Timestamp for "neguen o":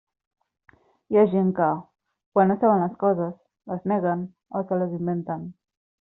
3.93-4.65